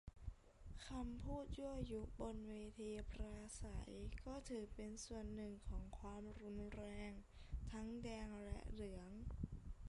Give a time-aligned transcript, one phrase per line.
[0.87, 3.91] คำพูดยั่วยุบนเวทีปราศรัย
[4.25, 7.11] ก็ถือเป็นส่วนหนึ่งของความรุนแรง
[7.71, 9.09] ทั้งแดงและเหลือง